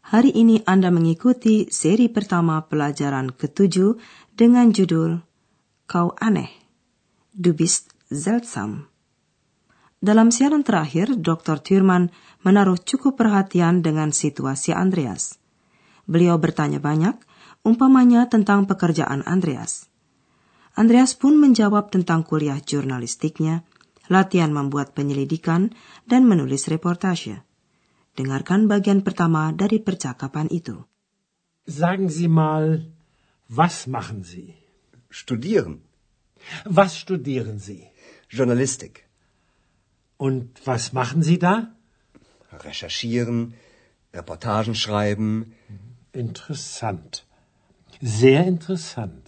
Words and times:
hari 0.00 0.32
ini 0.32 0.64
Anda 0.64 0.88
mengikuti 0.88 1.68
seri 1.68 2.08
pertama 2.08 2.64
pelajaran 2.64 3.32
ketujuh 3.32 4.00
dengan 4.32 4.72
judul 4.72 5.20
Kau 5.84 6.16
Aneh. 6.16 6.50
Du 7.30 7.52
bist 7.52 7.92
seltsam. 8.10 8.90
Dalam 10.00 10.32
siaran 10.32 10.64
terakhir, 10.64 11.12
Dr. 11.20 11.60
Thurman 11.60 12.08
menaruh 12.40 12.80
cukup 12.80 13.20
perhatian 13.20 13.84
dengan 13.84 14.16
situasi 14.16 14.72
Andreas. 14.72 15.36
Beliau 16.08 16.40
bertanya 16.40 16.80
banyak, 16.80 17.20
umpamanya 17.62 18.24
tentang 18.32 18.64
pekerjaan 18.64 19.20
Andreas. 19.28 19.92
Andreas 20.72 21.12
pun 21.12 21.36
menjawab 21.36 21.92
tentang 21.92 22.24
kuliah 22.24 22.56
jurnalistiknya, 22.56 23.68
latihan 24.08 24.50
membuat 24.50 24.96
penyelidikan, 24.96 25.76
dan 26.08 26.24
menulis 26.24 26.66
reportase. 26.72 27.44
Dengarkan 28.20 28.68
bagian 28.68 29.00
pertama 29.00 29.42
dari 29.62 29.78
percakapan 29.80 30.52
itu. 30.52 30.76
Sagen 31.64 32.06
Sie 32.16 32.28
mal, 32.28 32.64
was 33.48 33.76
machen 33.96 34.20
Sie? 34.32 34.48
Studieren. 35.08 35.80
Was 36.78 37.00
studieren 37.02 37.58
Sie? 37.58 37.82
Journalistik. 38.28 39.08
Und 40.26 40.60
was 40.68 40.92
machen 40.92 41.22
Sie 41.22 41.38
da? 41.38 41.54
Recherchieren, 42.52 43.54
Reportagen 44.12 44.74
schreiben. 44.74 45.54
Interessant. 46.12 47.24
Sehr 48.02 48.44
interessant. 48.44 49.24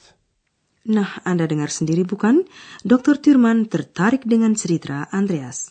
Nah, 0.85 1.11
Anda 1.25 1.47
dengar 1.47 1.71
sendiri 1.71 2.03
bukan? 2.03 2.45
Dr. 2.83 3.23
Thurman 3.23 3.71
tertarik 3.71 4.27
dengan 4.27 4.59
cerita 4.59 5.07
Andreas. 5.15 5.71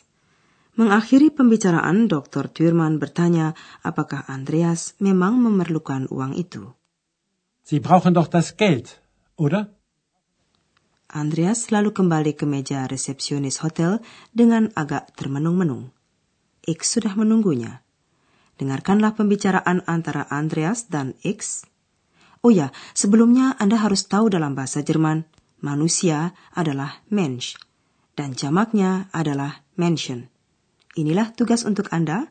Mengakhiri 0.79 1.35
pembicaraan, 1.35 2.07
Dr. 2.07 2.47
Thurman 2.47 2.95
bertanya 2.95 3.59
apakah 3.83 4.23
Andreas 4.31 4.95
memang 5.03 5.35
memerlukan 5.35 6.07
uang 6.07 6.39
itu. 6.39 6.71
Sie 7.67 7.83
brauchen 7.83 8.15
doch 8.15 8.31
das 8.31 8.55
Geld, 8.55 9.03
oder? 9.35 9.75
Andreas 11.11 11.75
lalu 11.75 11.91
kembali 11.91 12.39
ke 12.39 12.47
meja 12.47 12.87
resepsionis 12.87 13.59
hotel 13.59 13.99
dengan 14.31 14.71
agak 14.79 15.11
termenung-menung. 15.19 15.91
X 16.63 16.95
sudah 16.95 17.19
menunggunya. 17.19 17.83
Dengarkanlah 18.55 19.11
pembicaraan 19.19 19.83
antara 19.91 20.23
Andreas 20.31 20.87
dan 20.87 21.19
X. 21.19 21.67
Oh 22.47 22.49
ya, 22.53 22.71
sebelumnya 22.95 23.59
Anda 23.59 23.75
harus 23.75 24.07
tahu 24.07 24.31
dalam 24.31 24.55
bahasa 24.55 24.79
Jerman, 24.87 25.27
manusia 25.59 26.31
adalah 26.55 27.03
Mensch, 27.11 27.59
dan 28.15 28.31
jamaknya 28.31 29.11
adalah 29.11 29.67
Menschen. 29.75 30.30
Inilah 30.99 31.31
tugas 31.31 31.63
untuk 31.63 31.87
Anda. 31.95 32.27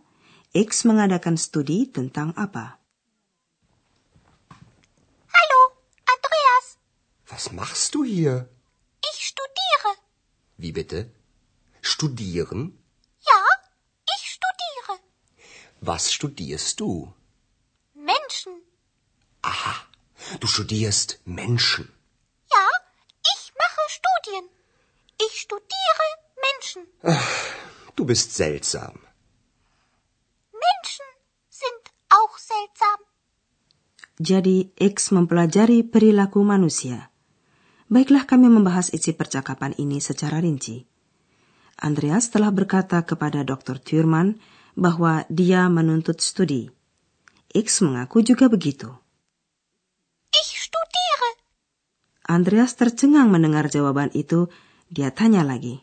X 0.52 0.84
mengadakan 0.84 1.40
studi 1.40 1.88
tentang 1.88 2.36
apa? 2.36 2.76
Hallo, 5.32 5.60
Andreas. 6.04 6.76
Was 7.30 7.54
machst 7.56 7.94
du 7.94 8.04
hier? 8.04 8.50
Ich 9.00 9.32
studiere. 9.32 9.90
Wie 10.58 10.76
bitte? 10.76 11.08
Studieren? 11.80 12.76
Ja, 13.24 13.40
ich 14.18 14.24
studiere. 14.36 15.00
Was 15.80 16.12
studierst 16.12 16.80
du? 16.84 17.14
Menschen. 17.94 18.60
Aha, 19.40 19.88
du 20.40 20.46
studierst 20.46 21.22
Menschen. 21.24 21.88
Bist 28.10 28.34
seltsam. 28.34 28.98
Menschen 30.50 31.10
sind 31.46 31.82
auch 32.10 32.34
seltsam. 32.42 32.98
Jadi 34.18 34.74
X 34.74 35.14
mempelajari 35.14 35.86
perilaku 35.86 36.42
manusia. 36.42 37.14
Baiklah 37.86 38.26
kami 38.26 38.50
membahas 38.50 38.90
isi 38.90 39.14
percakapan 39.14 39.78
ini 39.78 40.02
secara 40.02 40.42
rinci. 40.42 40.90
Andreas 41.78 42.34
telah 42.34 42.50
berkata 42.50 42.98
kepada 43.06 43.46
Dr. 43.46 43.78
Thurman 43.78 44.42
bahwa 44.74 45.22
dia 45.30 45.70
menuntut 45.70 46.18
studi. 46.18 46.66
X 47.54 47.78
mengaku 47.86 48.26
juga 48.26 48.50
begitu. 48.50 48.90
Ich 50.34 50.50
studiere. 50.66 51.30
Andreas 52.26 52.74
tercengang 52.74 53.30
mendengar 53.30 53.70
jawaban 53.70 54.10
itu. 54.18 54.50
Dia 54.90 55.14
tanya 55.14 55.46
lagi, 55.46 55.78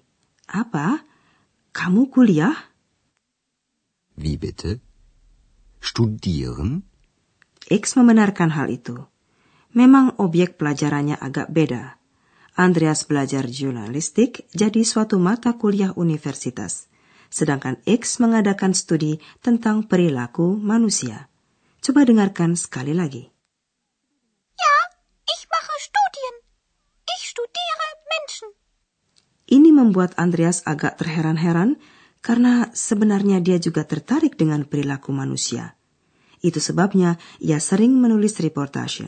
"Apa? 0.52 1.08
Kamu 1.78 2.10
kuliah?" 2.10 2.58
Wie 4.18 4.34
bitte? 4.42 4.82
Studieren? 5.78 6.90
X 7.70 7.94
membenarkan 7.94 8.50
hal 8.58 8.74
itu. 8.74 9.06
Memang 9.78 10.18
objek 10.18 10.58
pelajarannya 10.58 11.22
agak 11.22 11.54
beda. 11.54 12.02
Andreas 12.58 13.06
belajar 13.06 13.46
jurnalistik 13.46 14.50
jadi 14.58 14.82
suatu 14.82 15.22
mata 15.22 15.54
kuliah 15.54 15.94
universitas, 15.94 16.90
sedangkan 17.30 17.78
X 17.86 18.18
mengadakan 18.18 18.74
studi 18.74 19.22
tentang 19.46 19.86
perilaku 19.86 20.58
manusia. 20.58 21.30
Coba 21.86 22.02
dengarkan 22.10 22.58
sekali 22.58 22.98
lagi. 22.98 23.30
Ja, 24.58 24.76
ich 25.30 25.46
mache 25.46 25.76
Studien. 25.78 26.36
Ich 27.06 27.24
studiere 27.30 27.88
Menschen. 28.10 28.50
Ini 29.48 29.72
membuat 29.72 30.12
Andreas 30.20 30.60
agak 30.68 31.00
terheran-heran 31.00 31.80
karena 32.20 32.68
sebenarnya 32.76 33.40
dia 33.40 33.56
juga 33.64 33.88
tertarik 33.88 34.36
dengan 34.36 34.68
perilaku 34.68 35.16
manusia. 35.16 35.80
Itu 36.44 36.60
sebabnya 36.60 37.16
ia 37.40 37.58
sering 37.64 37.96
menulis 37.96 38.36
reportase. 38.44 39.08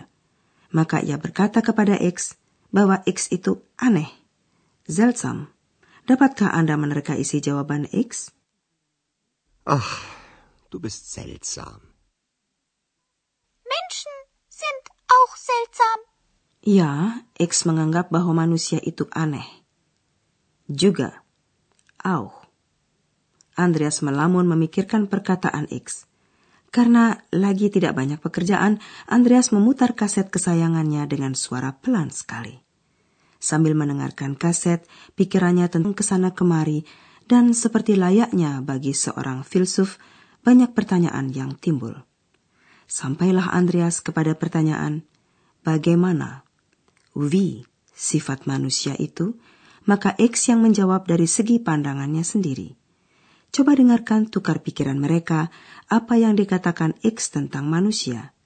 Maka 0.71 1.03
ia 1.03 1.19
berkata 1.19 1.59
kepada 1.59 1.99
X 1.99 2.39
bahwa 2.71 3.03
X 3.03 3.35
itu 3.35 3.59
aneh, 3.75 4.07
seltsam. 4.87 5.51
Dapatkah 6.07 6.55
Anda 6.55 6.79
menerka 6.79 7.13
isi 7.19 7.43
jawaban 7.43 7.91
X? 7.91 8.31
Ach, 9.67 10.07
du 10.71 10.79
bist 10.79 11.11
seltsam. 11.11 11.83
Menschen 13.67 14.17
sind 14.47 14.83
auch 15.11 15.33
seltsam. 15.35 15.99
Ya, 16.63 17.21
X 17.37 17.67
menganggap 17.67 18.09
bahwa 18.09 18.47
manusia 18.47 18.81
itu 18.81 19.05
aneh. 19.13 19.58
Juga, 20.69 21.25
auch. 22.05 22.45
Andreas 23.57 24.05
melamun 24.05 24.45
memikirkan 24.45 25.09
perkataan 25.09 25.65
X. 25.73 26.05
Karena 26.69 27.17
lagi 27.33 27.73
tidak 27.73 27.97
banyak 27.97 28.21
pekerjaan, 28.21 28.77
Andreas 29.09 29.49
memutar 29.49 29.97
kaset 29.97 30.29
kesayangannya 30.29 31.09
dengan 31.09 31.33
suara 31.33 31.73
pelan 31.73 32.13
sekali. 32.13 32.61
Sambil 33.41 33.73
mendengarkan 33.73 34.37
kaset, 34.37 34.85
pikirannya 35.17 35.65
tentang 35.73 35.97
ke 35.97 36.05
sana 36.05 36.37
kemari, 36.37 36.85
dan 37.25 37.57
seperti 37.57 37.97
layaknya 37.97 38.61
bagi 38.61 38.93
seorang 38.93 39.41
filsuf, 39.41 39.97
banyak 40.45 40.77
pertanyaan 40.77 41.33
yang 41.33 41.57
timbul. 41.57 41.97
Sampailah 42.85 43.57
Andreas 43.57 44.05
kepada 44.05 44.37
pertanyaan, 44.37 45.01
bagaimana? 45.65 46.45
Wie, 47.17 47.65
sifat 47.97 48.45
manusia 48.45 48.93
itu, 49.01 49.33
maka 49.89 50.13
X 50.21 50.53
yang 50.53 50.61
menjawab 50.61 51.09
dari 51.09 51.25
segi 51.25 51.57
pandangannya 51.57 52.21
sendiri. 52.21 52.77
Coba 53.49 53.73
dengarkan 53.73 54.29
tukar 54.29 54.61
pikiran 54.61 55.01
mereka 55.01 55.49
apa 55.89 56.21
yang 56.21 56.37
dikatakan 56.37 56.93
X 57.01 57.33
tentang 57.33 57.65
manusia. 57.65 58.37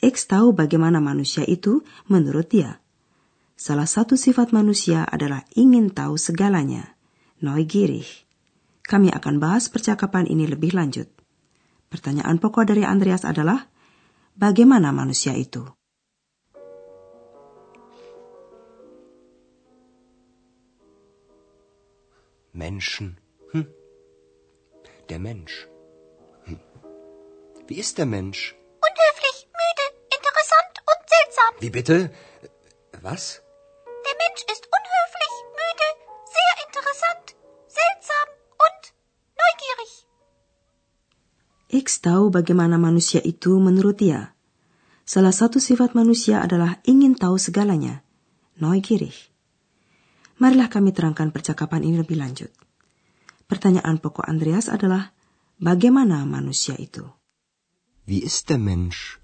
X 0.00 0.24
tahu 0.24 0.56
bagaimana 0.56 1.04
manusia 1.04 1.44
itu 1.44 1.84
menurut 2.08 2.48
dia. 2.48 2.80
Salah 3.52 3.84
satu 3.84 4.16
sifat 4.16 4.56
manusia 4.56 5.04
adalah 5.04 5.44
ingin 5.52 5.92
tahu 5.92 6.16
segalanya. 6.16 6.96
Neugierig. 7.44 8.08
Kami 8.88 9.12
akan 9.12 9.36
bahas 9.36 9.68
percakapan 9.68 10.24
ini 10.24 10.48
lebih 10.48 10.72
lanjut. 10.72 11.12
Pertanyaan 11.92 12.40
pokok 12.40 12.64
dari 12.64 12.88
Andreas 12.88 13.28
adalah, 13.28 13.68
bagaimana 14.32 14.88
manusia 14.96 15.36
itu? 15.36 15.75
Menschen. 22.56 23.20
Hm. 23.52 23.66
Der 25.10 25.18
Mensch. 25.18 25.68
Hm. 26.44 26.60
Wie 27.68 27.78
ist 27.84 27.98
der 27.98 28.06
Mensch? 28.06 28.56
Unhöflich, 28.88 29.38
müde, 29.60 29.86
interessant 30.16 30.74
und 30.90 31.00
seltsam. 31.14 31.52
Wie 31.60 31.70
bitte? 31.70 31.96
Was? 33.02 33.42
Der 34.06 34.16
Mensch 34.22 34.42
ist 34.52 34.64
unhöflich, 34.78 35.34
müde, 35.60 35.88
sehr 36.36 36.54
interessant, 36.64 37.26
seltsam 37.78 38.28
und 38.64 38.82
neugierig. 39.42 39.92
X 41.68 42.00
tahu 42.00 42.30
bagaimana 42.30 42.80
manusia 42.80 43.20
itu 43.20 43.60
menurut 43.60 44.00
dia. 44.00 44.32
Salah 45.04 45.34
satu 45.36 45.60
sifat 45.60 45.92
manusia 45.92 46.40
adalah 46.40 46.80
ingin 46.88 47.14
tahu 47.20 47.36
segalanya, 47.36 48.02
neugierig. 48.56 49.35
Marilah 50.36 50.68
kami 50.68 50.92
terangkan 50.92 51.32
percakapan 51.32 51.80
ini 51.80 51.96
lebih 52.04 52.20
lanjut. 52.20 52.52
Pertanyaan 53.48 53.96
pokok 53.96 54.28
Andreas 54.28 54.68
adalah, 54.68 55.16
bagaimana 55.56 56.28
manusia 56.28 56.76
itu? 56.76 57.08
Wie 58.04 58.20
ist 58.20 58.52
der 58.52 58.60
Mensch? 58.60 59.16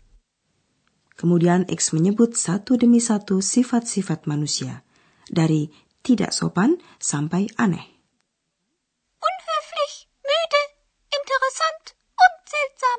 Kemudian 1.12 1.68
X 1.68 1.92
menyebut 1.92 2.34
satu 2.34 2.80
demi 2.80 2.98
satu 2.98 3.44
sifat-sifat 3.44 4.24
manusia, 4.24 4.82
dari 5.28 5.68
tidak 6.00 6.32
sopan 6.32 6.80
sampai 6.96 7.46
aneh. 7.60 7.84
Unhöflich, 9.20 10.10
müde, 10.24 10.62
interessant 11.12 11.84
und 12.16 12.34
seltsam. 12.48 12.98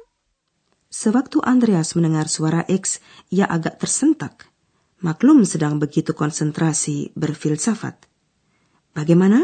Sewaktu 0.94 1.38
Andreas 1.42 1.98
mendengar 1.98 2.30
suara 2.30 2.62
X, 2.70 3.02
ia 3.34 3.50
agak 3.50 3.82
tersentak. 3.82 4.53
Maklum 5.04 5.44
sedang 5.44 5.84
begitu 5.84 6.16
konsentrasi 6.16 7.12
berfilsafat. 7.12 8.08
Bagaimana? 8.96 9.44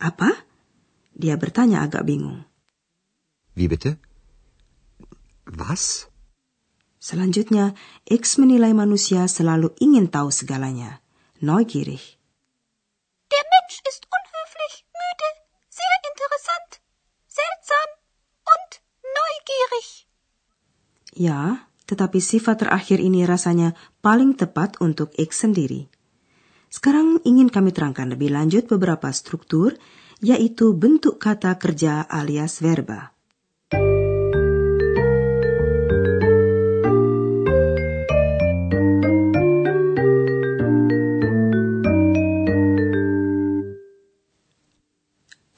Apa? 0.00 0.32
Dia 1.12 1.36
bertanya 1.36 1.84
agak 1.84 2.08
bingung. 2.08 2.48
Wie 3.52 3.68
bitte? 3.68 4.00
Was? 5.44 6.08
Selanjutnya, 6.96 7.76
X 8.08 8.40
menilai 8.40 8.72
manusia 8.72 9.28
selalu 9.28 9.76
ingin 9.84 10.08
tahu 10.08 10.32
segalanya. 10.32 11.04
Neugierig. 11.44 12.16
Der 13.28 13.44
Mensch 13.52 13.84
ist 13.84 14.08
unhöflich, 14.08 14.88
müde, 14.96 15.28
sehr 15.68 15.96
interessant, 16.08 16.70
seltsam 17.28 17.88
und 18.48 18.70
neugierig. 19.04 20.08
Ya, 21.12 21.68
tetapi 21.90 22.22
sifat 22.22 22.62
terakhir 22.62 23.02
ini 23.02 23.26
rasanya 23.26 23.74
paling 23.98 24.38
tepat 24.38 24.78
untuk 24.78 25.10
X 25.18 25.42
sendiri. 25.42 25.90
Sekarang 26.70 27.18
ingin 27.26 27.50
kami 27.50 27.74
terangkan 27.74 28.14
lebih 28.14 28.30
lanjut 28.30 28.70
beberapa 28.70 29.10
struktur 29.10 29.74
yaitu 30.22 30.70
bentuk 30.78 31.18
kata 31.18 31.58
kerja 31.58 32.06
alias 32.06 32.62
verba. 32.62 33.10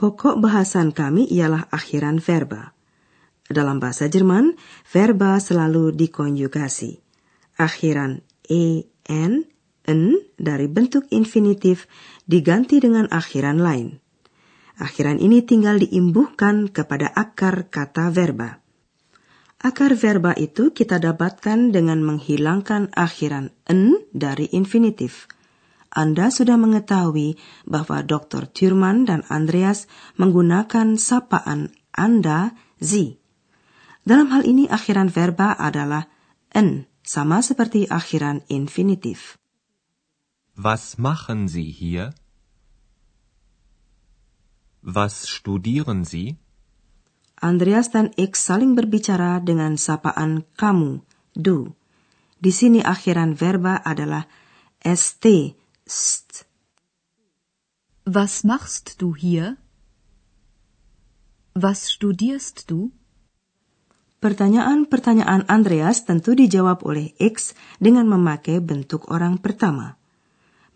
Pokok 0.00 0.40
bahasan 0.40 0.90
kami 0.90 1.30
ialah 1.30 1.70
akhiran 1.70 2.18
verba. 2.18 2.74
Dalam 3.52 3.78
bahasa 3.78 4.08
Jerman, 4.08 4.56
verba 4.88 5.36
selalu 5.36 5.92
dikonjugasi. 5.92 6.98
Akhiran 7.60 8.24
en, 8.48 9.46
en 9.86 10.02
dari 10.40 10.66
bentuk 10.66 11.06
infinitif 11.12 11.86
diganti 12.24 12.80
dengan 12.80 13.06
akhiran 13.12 13.60
lain. 13.60 14.00
Akhiran 14.80 15.20
ini 15.20 15.44
tinggal 15.44 15.78
diimbuhkan 15.78 16.72
kepada 16.72 17.12
akar 17.12 17.68
kata 17.68 18.08
verba. 18.08 18.58
Akar 19.62 19.94
verba 19.94 20.34
itu 20.34 20.74
kita 20.74 20.98
dapatkan 20.98 21.70
dengan 21.70 22.02
menghilangkan 22.02 22.90
akhiran 22.98 23.54
en 23.70 23.94
dari 24.10 24.50
infinitif. 24.50 25.30
Anda 25.92 26.34
sudah 26.34 26.58
mengetahui 26.58 27.38
bahwa 27.68 28.02
Dr. 28.02 28.50
Thurman 28.50 29.06
dan 29.06 29.22
Andreas 29.30 29.86
menggunakan 30.18 30.98
sapaan 30.98 31.70
Anda, 31.94 32.56
Sie. 32.80 33.21
Dalam 34.02 34.34
hal 34.34 34.42
ini 34.42 34.66
akhiran 34.66 35.06
verba 35.06 35.54
adalah 35.54 36.10
en, 36.50 36.90
sama 37.06 37.38
seperti 37.38 37.86
akhiran 37.86 38.42
infinitif. 38.50 39.38
Was 40.58 40.98
machen 40.98 41.46
Sie 41.46 41.70
hier? 41.70 42.10
Was 44.82 45.30
studieren 45.30 46.02
Sie? 46.02 46.34
Andreas 47.38 47.94
dan 47.94 48.10
X 48.18 48.42
saling 48.42 48.74
berbicara 48.74 49.38
dengan 49.38 49.78
sapaan 49.78 50.46
kamu, 50.58 51.02
du. 51.38 51.74
Di 52.42 52.50
sini 52.50 52.82
akhiran 52.82 53.38
verba 53.38 53.78
adalah 53.78 54.26
st, 54.82 55.54
st. 55.86 56.42
Was 58.02 58.42
machst 58.42 58.98
du 58.98 59.14
hier? 59.14 59.62
Was 61.54 61.86
studierst 61.86 62.66
du? 62.66 62.90
Pertanyaan-pertanyaan 64.22 65.50
Andreas 65.50 66.06
tentu 66.06 66.38
dijawab 66.38 66.86
oleh 66.86 67.10
X 67.18 67.58
dengan 67.82 68.06
memakai 68.06 68.62
bentuk 68.62 69.10
orang 69.10 69.42
pertama. 69.42 69.98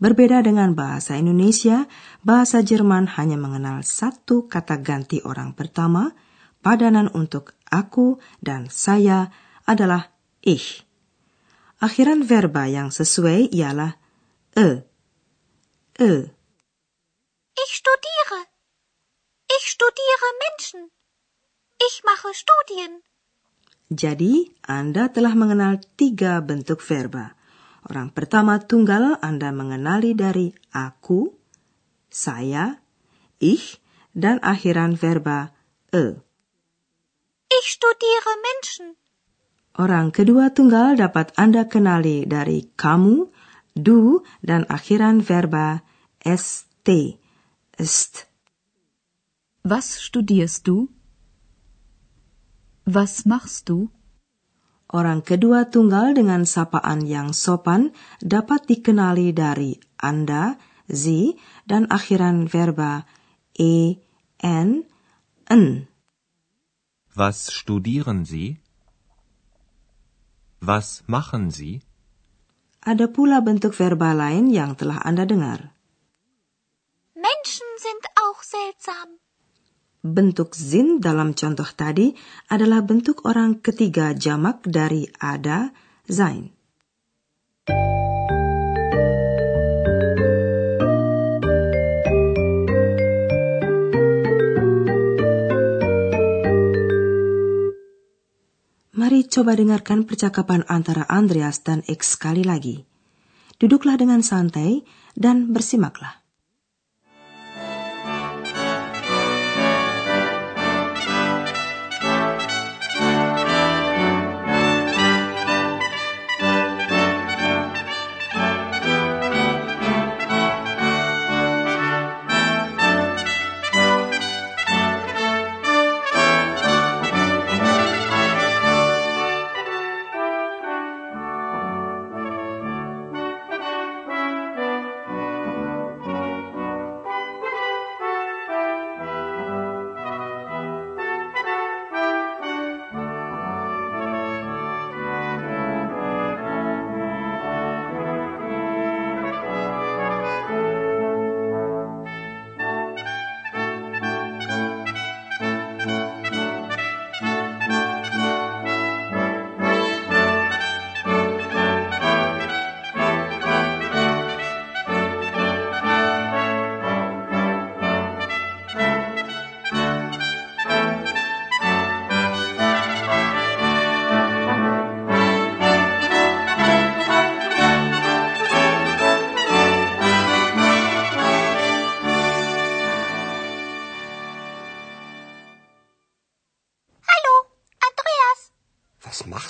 Berbeda 0.02 0.42
dengan 0.42 0.74
bahasa 0.74 1.14
Indonesia, 1.14 1.86
bahasa 2.26 2.66
Jerman 2.66 3.06
hanya 3.14 3.38
mengenal 3.38 3.86
satu 3.86 4.50
kata 4.50 4.82
ganti 4.82 5.22
orang 5.22 5.54
pertama, 5.54 6.10
padanan 6.58 7.06
untuk 7.14 7.54
aku 7.70 8.18
dan 8.42 8.66
saya 8.66 9.30
adalah 9.62 10.10
ich. 10.42 10.82
Akhiran 11.78 12.26
verba 12.26 12.66
yang 12.66 12.90
sesuai 12.90 13.54
ialah 13.54 13.94
e. 14.58 14.82
E. 16.02 16.12
Ich 17.54 17.72
studiere. 17.78 18.40
Ich 19.48 19.70
studiere 19.70 20.28
Menschen. 20.42 20.90
Ich 21.78 22.02
mache 22.02 22.34
Studien. 22.34 23.06
Jadi, 23.86 24.50
Anda 24.66 25.14
telah 25.14 25.38
mengenal 25.38 25.78
tiga 25.94 26.42
bentuk 26.42 26.82
verba. 26.82 27.38
Orang 27.86 28.10
pertama 28.10 28.58
tunggal 28.58 29.14
Anda 29.22 29.54
mengenali 29.54 30.18
dari 30.18 30.50
aku, 30.74 31.30
saya, 32.10 32.82
ich, 33.38 33.78
dan 34.10 34.42
akhiran 34.42 34.98
verba 34.98 35.54
e. 35.94 36.18
Ich 37.46 37.66
studiere 37.78 38.32
Menschen. 38.42 38.98
Orang 39.78 40.10
kedua 40.10 40.50
tunggal 40.50 40.98
dapat 40.98 41.30
Anda 41.38 41.70
kenali 41.70 42.26
dari 42.26 42.66
kamu, 42.74 43.30
du, 43.78 44.24
dan 44.42 44.66
akhiran 44.66 45.22
verba 45.22 45.86
st, 46.26 47.20
ist. 47.78 48.26
Was 49.62 49.94
studierst 50.00 50.66
du? 50.66 50.90
Was 52.86 53.26
machst 53.26 53.66
du? 53.66 53.90
Orang 54.86 55.26
kedua 55.26 55.66
tunggal 55.66 56.14
dengan 56.14 56.46
sapaan 56.46 57.02
yang 57.02 57.34
sopan 57.34 57.90
dapat 58.22 58.70
dikenali 58.70 59.34
dari 59.34 59.74
Anda, 59.98 60.54
Sie, 60.86 61.34
dan 61.66 61.90
akhiran 61.90 62.46
verba 62.46 63.02
e, 63.58 63.98
n, 64.38 64.86
n. 65.50 65.90
Was 67.18 67.50
studieren 67.50 68.22
Sie? 68.22 68.62
Was 70.62 71.02
machen 71.10 71.50
Sie? 71.50 71.82
Ada 72.86 73.10
pula 73.10 73.42
bentuk 73.42 73.74
verba 73.74 74.14
lain 74.14 74.46
yang 74.54 74.78
telah 74.78 75.02
Anda 75.02 75.26
dengar. 75.26 75.74
Menschen 77.18 77.66
sind 77.82 78.06
auch 78.14 78.46
seltsam. 78.46 79.25
Bentuk 80.06 80.54
zin 80.54 81.02
dalam 81.02 81.34
contoh 81.34 81.66
tadi 81.66 82.14
adalah 82.54 82.78
bentuk 82.86 83.26
orang 83.26 83.58
ketiga 83.58 84.14
jamak 84.14 84.62
dari 84.62 85.10
ada, 85.18 85.74
sein. 86.06 86.54
Mari 98.94 99.26
coba 99.26 99.58
dengarkan 99.58 100.06
percakapan 100.06 100.62
antara 100.70 101.02
Andreas 101.10 101.66
dan 101.66 101.82
X 101.82 102.14
sekali 102.14 102.46
lagi. 102.46 102.86
Duduklah 103.58 103.98
dengan 103.98 104.22
santai 104.22 104.86
dan 105.18 105.50
bersimaklah. 105.50 106.25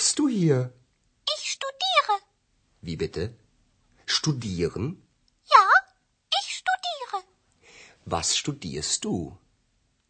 Machst 0.06 0.18
du 0.20 0.28
hier? 0.28 0.72
Ich 1.34 1.44
studiere. 1.56 2.14
Wie 2.80 2.96
bitte? 2.96 3.25
Studieren? 4.16 4.84
Ja, 5.54 5.66
ich 6.38 6.48
studiere. 6.60 7.18
Was 8.04 8.36
studierst 8.36 9.04
du? 9.04 9.36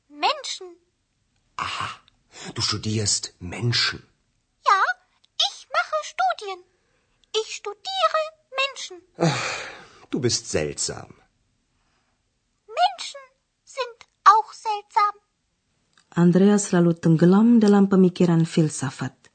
Menschen. 0.09 0.69
Aha, 1.57 1.89
du 2.55 2.61
studierst 2.61 3.33
Menschen. 3.41 4.01
Ja, 4.71 4.81
ich 5.49 5.57
mache 5.77 5.99
Studien. 6.13 6.59
Ich 7.41 7.49
studiere 7.61 8.23
Menschen. 8.61 8.97
Du 10.11 10.21
bist 10.21 10.51
seltsam. 10.51 11.11
Menschen 12.81 13.25
sind 13.65 13.99
auch 14.35 14.53
seltsam. 14.53 15.15
Andreas 16.11 16.69
selalu 16.69 16.93
tenggelam 16.93 17.61
dalam 17.61 17.89
pemikiran 17.89 18.45
filsafat. 18.45 19.26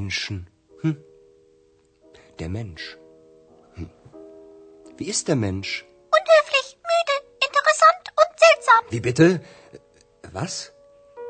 Menschen. 0.00 0.36
Hm. 0.82 0.96
Der 2.40 2.50
Mensch. 2.58 2.84
Hm. 3.76 3.90
Wie 4.98 5.08
ist 5.14 5.24
der 5.28 5.38
Mensch? 5.46 5.70
Unhöflich, 6.18 6.68
müde, 6.90 7.16
interessant 7.48 8.04
und 8.20 8.30
seltsam. 8.44 8.82
Wie 8.94 9.02
bitte? 9.08 9.26
Was? 10.38 10.54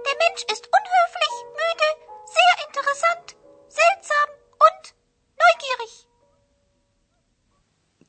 Der 0.06 0.16
Mensch 0.24 0.42
ist 0.54 0.64
unhöflich, 0.78 1.34
müde, 1.62 1.88
sehr 2.36 2.54
interessant, 2.66 3.26
seltsam 3.80 4.28
und 4.66 4.82
neugierig. 5.42 5.92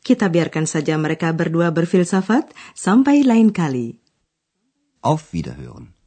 Kita 0.08 0.30
biarkan 0.36 0.66
saja 0.74 0.98
mereka 0.98 1.30
berdua 1.42 1.70
berfilsafat 1.80 2.54
sampai 2.76 3.18
lain 3.32 3.50
kali. 3.54 3.88
Auf 5.02 5.34
Wiederhören. 5.34 6.01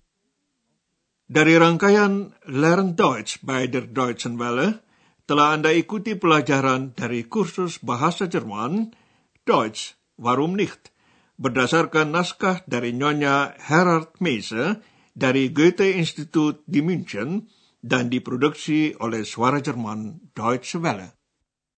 Dari 1.35 1.59
rangkaian 1.59 2.31
Learn 2.47 2.95
Deutsch 2.95 3.43
bei 3.43 3.67
der 3.67 3.91
Deutschen 3.91 4.39
Welle, 4.39 4.87
telah 5.27 5.59
Anda 5.59 5.75
ikuti 5.75 6.15
pelajaran 6.15 6.95
dari 6.95 7.27
kursus 7.27 7.83
bahasa 7.83 8.31
Jerman, 8.31 8.95
Deutsch, 9.43 9.99
Warum 10.15 10.55
nicht? 10.55 10.95
Berdasarkan 11.35 12.15
naskah 12.15 12.63
dari 12.71 12.95
Nyonya 12.95 13.59
Herard 13.59 14.15
Meise 14.23 14.79
dari 15.11 15.51
Goethe 15.51 15.99
Institut 15.99 16.63
di 16.71 16.87
München 16.87 17.51
dan 17.83 18.15
diproduksi 18.15 18.95
oleh 19.03 19.27
Suara 19.27 19.59
Jerman 19.59 20.31
Deutsche 20.39 20.79
Welle. 20.79 21.24